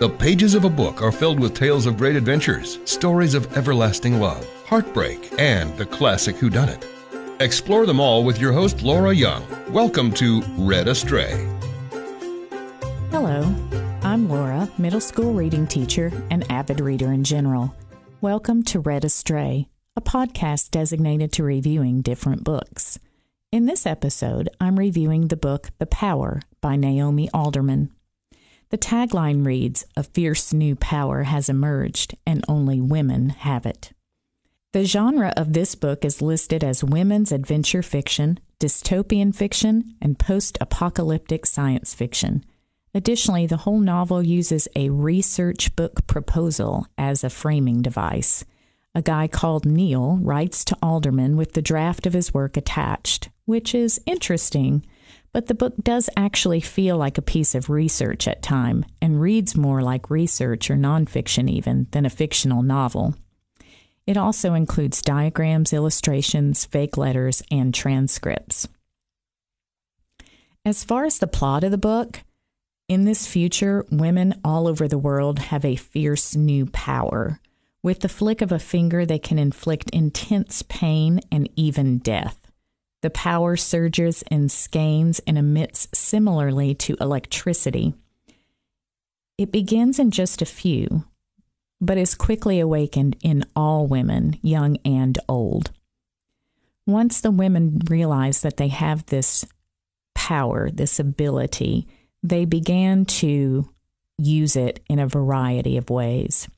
[0.00, 4.20] The pages of a book are filled with tales of great adventures, stories of everlasting
[4.20, 6.84] love, heartbreak, and the classic whodunit.
[7.40, 9.44] Explore them all with your host, Laura Young.
[9.72, 11.44] Welcome to Read Astray.
[13.10, 13.52] Hello,
[14.02, 17.74] I'm Laura, middle school reading teacher and avid reader in general.
[18.20, 23.00] Welcome to Read Astray, a podcast designated to reviewing different books.
[23.50, 27.90] In this episode, I'm reviewing the book The Power by Naomi Alderman.
[28.70, 33.92] The tagline reads A fierce new power has emerged, and only women have it.
[34.72, 40.58] The genre of this book is listed as women's adventure fiction, dystopian fiction, and post
[40.60, 42.44] apocalyptic science fiction.
[42.94, 48.44] Additionally, the whole novel uses a research book proposal as a framing device.
[48.94, 53.74] A guy called Neil writes to Alderman with the draft of his work attached, which
[53.74, 54.84] is interesting,
[55.38, 59.56] but the book does actually feel like a piece of research at time and reads
[59.56, 63.14] more like research or nonfiction even than a fictional novel.
[64.04, 68.66] It also includes diagrams, illustrations, fake letters, and transcripts.
[70.64, 72.24] As far as the plot of the book,
[72.88, 77.38] in this future, women all over the world have a fierce new power.
[77.80, 82.47] With the flick of a finger, they can inflict intense pain and even death.
[83.02, 87.94] The power surges and skeins and emits similarly to electricity.
[89.36, 91.04] It begins in just a few,
[91.80, 95.70] but is quickly awakened in all women, young and old.
[96.86, 99.44] Once the women realize that they have this
[100.14, 101.86] power, this ability,
[102.22, 103.68] they began to
[104.18, 106.48] use it in a variety of ways.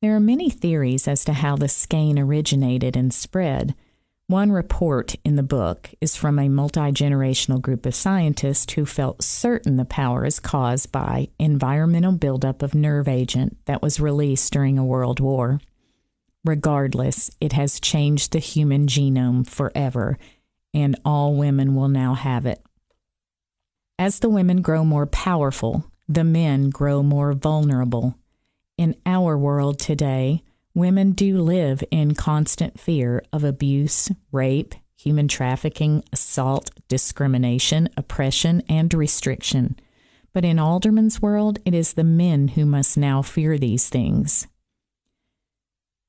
[0.00, 3.74] There are many theories as to how the skein originated and spread.
[4.26, 9.22] One report in the book is from a multi generational group of scientists who felt
[9.22, 14.78] certain the power is caused by environmental buildup of nerve agent that was released during
[14.78, 15.60] a world war.
[16.42, 20.16] Regardless, it has changed the human genome forever,
[20.72, 22.64] and all women will now have it.
[23.98, 28.14] As the women grow more powerful, the men grow more vulnerable.
[28.78, 30.42] In our world today,
[30.74, 38.92] women do live in constant fear of abuse, rape, human trafficking, assault, discrimination, oppression, and
[38.92, 39.78] restriction.
[40.32, 44.46] But in Alderman's world, it is the men who must now fear these things.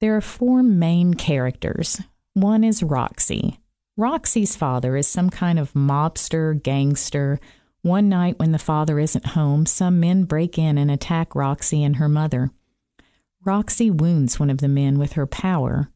[0.00, 2.00] There are four main characters.
[2.34, 3.58] One is Roxy.
[3.96, 7.38] Roxy's father is some kind of mobster, gangster,
[7.82, 11.96] one night, when the father isn't home, some men break in and attack Roxy and
[11.96, 12.52] her mother.
[13.44, 15.90] Roxy wounds one of the men with her power,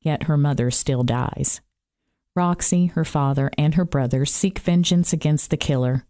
[0.00, 1.60] yet her mother still dies.
[2.34, 6.06] Roxy, her father, and her brothers seek vengeance against the killer.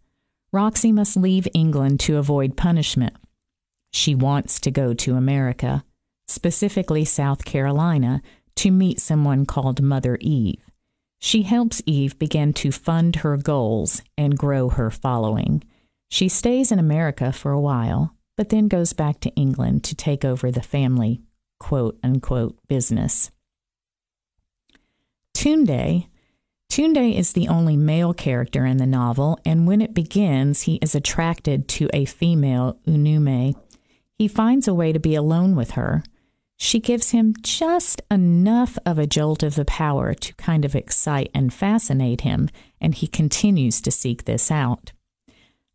[0.53, 3.15] Roxy must leave England to avoid punishment.
[3.91, 5.83] She wants to go to America,
[6.27, 8.21] specifically South Carolina,
[8.55, 10.61] to meet someone called Mother Eve.
[11.19, 15.63] She helps Eve begin to fund her goals and grow her following.
[16.09, 20.23] She stays in America for a while, but then goes back to England to take
[20.23, 21.21] over the family
[21.59, 23.31] quote unquote business.
[25.35, 26.07] Tunde
[26.69, 30.93] Tunde is the only male character in the novel, and when it begins, he is
[30.93, 33.55] attracted to a female, Enuma.
[34.17, 36.03] He finds a way to be alone with her.
[36.57, 41.31] She gives him just enough of a jolt of the power to kind of excite
[41.33, 42.49] and fascinate him,
[42.81, 44.91] and he continues to seek this out.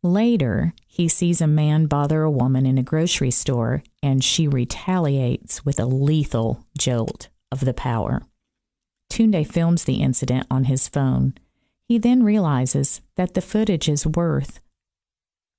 [0.02, 5.64] Later, he sees a man bother a woman in a grocery store, and she retaliates
[5.64, 8.22] with a lethal jolt of the power.
[9.08, 11.34] Tunde films the incident on his phone.
[11.84, 14.60] He then realizes that the footage is worth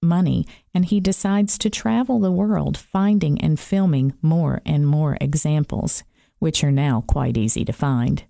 [0.01, 6.03] money, and he decides to travel the world finding and filming more and more examples,
[6.39, 8.25] which are now quite easy to find.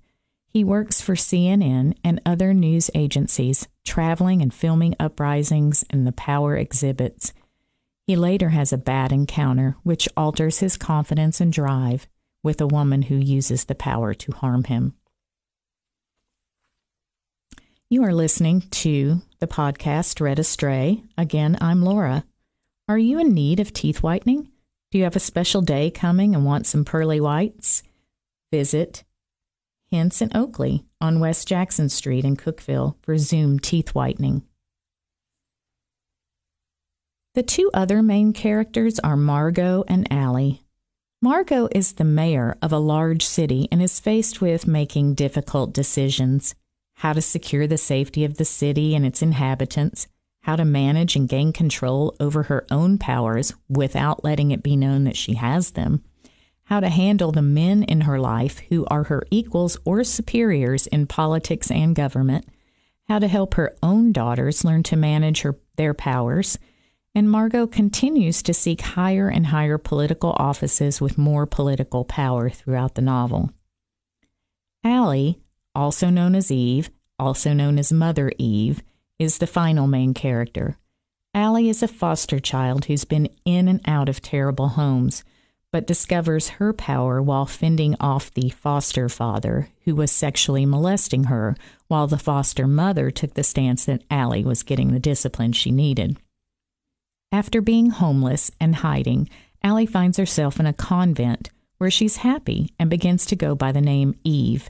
[0.47, 6.55] He works for CNN and other news agencies, traveling and filming uprisings and the power
[6.55, 7.33] exhibits.
[8.07, 12.07] He later has a bad encounter, which alters his confidence and drive
[12.43, 14.93] with a woman who uses the power to harm him.
[17.89, 21.03] You are listening to the podcast Read Astray.
[21.17, 22.25] Again, I'm Laura.
[22.89, 24.49] Are you in need of teeth whitening?
[24.91, 27.83] Do you have a special day coming and want some pearly whites?
[28.51, 29.03] Visit
[29.93, 34.41] In Oakley on West Jackson Street in Cookeville for Zoom teeth whitening.
[37.35, 40.63] The two other main characters are Margot and Allie.
[41.21, 46.55] Margot is the mayor of a large city and is faced with making difficult decisions
[46.95, 50.07] how to secure the safety of the city and its inhabitants,
[50.41, 55.03] how to manage and gain control over her own powers without letting it be known
[55.03, 56.03] that she has them,
[56.65, 61.07] how to handle the men in her life who are her equals or superiors in
[61.07, 62.45] politics and government,
[63.07, 66.57] how to help her own daughters learn to manage her, their powers,
[67.15, 72.95] and Margot continues to seek higher and higher political offices with more political power throughout
[72.95, 73.51] the novel.
[74.83, 75.39] Allie,
[75.75, 76.89] also known as Eve,
[77.19, 78.81] also known as Mother Eve,
[79.19, 80.77] is the final main character.
[81.33, 85.23] Allie is a foster child who's been in and out of terrible homes,
[85.73, 91.55] but discovers her power while fending off the foster father who was sexually molesting her,
[91.87, 96.15] while the foster mother took the stance that Allie was getting the discipline she needed.
[97.31, 99.27] After being homeless and hiding,
[99.63, 101.49] Allie finds herself in a convent
[101.79, 104.69] where she's happy and begins to go by the name Eve.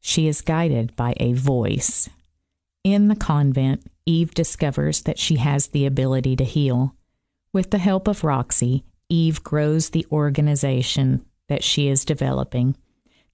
[0.00, 2.10] She is guided by a voice.
[2.82, 6.96] In the convent, Eve discovers that she has the ability to heal.
[7.52, 12.74] With the help of Roxy, Eve grows the organization that she is developing.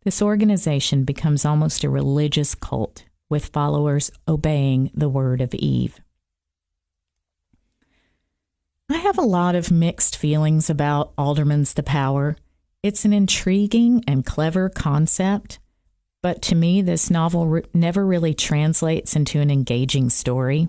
[0.02, 6.00] This organization becomes almost a religious cult, with followers obeying the word of Eve.
[8.90, 12.36] I have a lot of mixed feelings about Alderman's The Power.
[12.82, 15.60] It's an intriguing and clever concept,
[16.22, 20.66] but to me, this novel re- never really translates into an engaging story.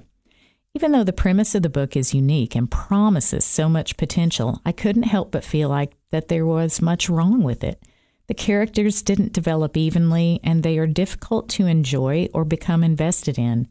[0.76, 4.72] Even though the premise of the book is unique and promises so much potential, I
[4.72, 7.82] couldn't help but feel like that there was much wrong with it.
[8.28, 13.68] The characters didn't develop evenly, and they are difficult to enjoy or become invested in.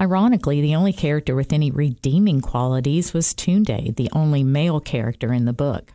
[0.00, 5.44] Ironically, the only character with any redeeming qualities was Tunde, the only male character in
[5.44, 5.92] the book.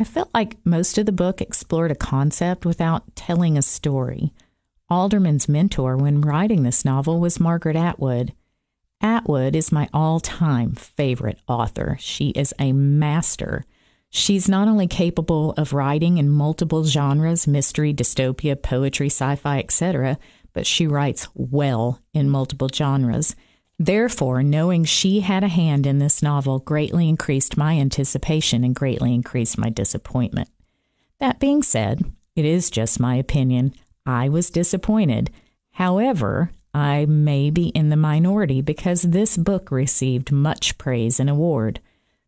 [0.00, 4.32] I felt like most of the book explored a concept without telling a story.
[4.90, 8.32] Alderman's mentor when writing this novel was Margaret Atwood.
[9.04, 11.98] Atwood is my all time favorite author.
[12.00, 13.66] She is a master.
[14.08, 20.18] She's not only capable of writing in multiple genres mystery, dystopia, poetry, sci fi, etc.,
[20.54, 23.36] but she writes well in multiple genres.
[23.78, 29.12] Therefore, knowing she had a hand in this novel greatly increased my anticipation and greatly
[29.12, 30.48] increased my disappointment.
[31.20, 33.74] That being said, it is just my opinion.
[34.06, 35.30] I was disappointed.
[35.72, 41.80] However, I may be in the minority because this book received much praise and award.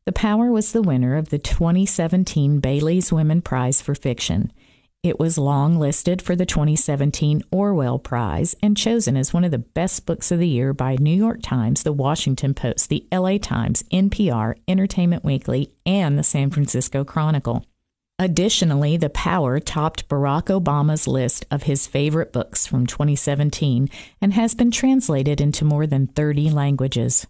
[0.05, 4.53] The Power was the winner of the 2017 Bailey's Women Prize for Fiction.
[5.03, 9.59] It was long listed for the 2017 Orwell Prize and chosen as one of the
[9.59, 13.83] best books of the year by New York Times, The Washington Post, the LA Times,
[13.93, 17.65] NPR, Entertainment Weekly, and the San Francisco Chronicle.
[18.19, 23.89] Additionally, The Power topped Barack Obama's list of his favorite books from 2017
[24.23, 27.27] and has been translated into more than 30 languages.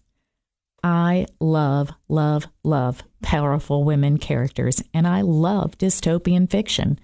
[0.85, 7.01] I love, love, love powerful women characters, and I love dystopian fiction.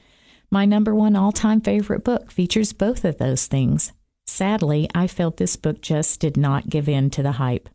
[0.52, 3.93] My number one all time favorite book features both of those things.
[4.25, 7.69] Sadly, I felt this book just did not give in to the hype.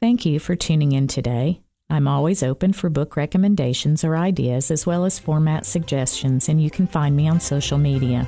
[0.00, 1.60] Thank you for tuning in today.
[1.88, 6.68] I'm always open for book recommendations or ideas, as well as format suggestions, and you
[6.68, 8.26] can find me on social media.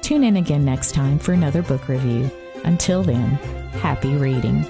[0.00, 2.30] Tune in again next time for another book review.
[2.64, 3.32] Until then,
[3.82, 4.64] happy reading.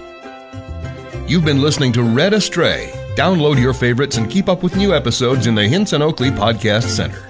[1.29, 2.91] You've been listening to Read Astray.
[3.15, 7.28] Download your favorites and keep up with new episodes in the Hinson Oakley Podcast Center.